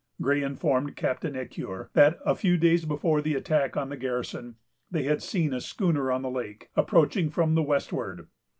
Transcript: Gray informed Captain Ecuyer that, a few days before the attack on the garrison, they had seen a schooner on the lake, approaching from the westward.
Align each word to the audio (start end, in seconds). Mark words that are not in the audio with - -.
Gray 0.19 0.41
informed 0.41 0.95
Captain 0.95 1.35
Ecuyer 1.35 1.89
that, 1.93 2.17
a 2.25 2.33
few 2.33 2.57
days 2.57 2.85
before 2.85 3.21
the 3.21 3.35
attack 3.35 3.77
on 3.77 3.89
the 3.89 3.97
garrison, 3.97 4.55
they 4.89 5.03
had 5.03 5.21
seen 5.21 5.53
a 5.53 5.61
schooner 5.61 6.11
on 6.11 6.23
the 6.23 6.31
lake, 6.31 6.71
approaching 6.75 7.29
from 7.29 7.53
the 7.53 7.61
westward. 7.61 8.27